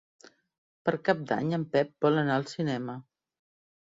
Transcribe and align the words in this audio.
Per 0.87 0.93
Cap 1.09 1.19
d'Any 1.31 1.53
en 1.57 1.65
Pep 1.75 1.91
vol 2.05 2.17
anar 2.21 2.39
al 2.41 2.47
cinema. 2.55 2.97